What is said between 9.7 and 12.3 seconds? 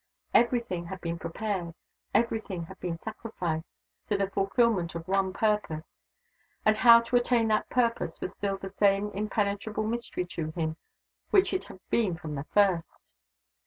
mystery to him which it had been